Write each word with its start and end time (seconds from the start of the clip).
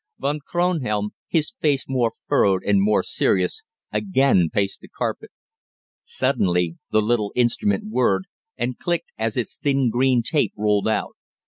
Von 0.17 0.39
Kronhelm, 0.39 1.11
his 1.27 1.51
face 1.61 1.87
more 1.87 2.13
furrowed 2.27 2.63
and 2.63 2.81
more 2.81 3.03
serious, 3.03 3.61
again 3.91 4.49
paced 4.51 4.79
the 4.79 4.87
carpet. 4.87 5.29
Suddenly 6.01 6.77
the 6.89 7.01
little 7.03 7.31
instrument 7.35 7.83
whirred, 7.87 8.25
and 8.57 8.79
clicked 8.79 9.11
as 9.19 9.37
its 9.37 9.57
thin 9.57 9.91
green 9.91 10.23
tape 10.23 10.53
rolled 10.57 10.87
out. 10.87 11.15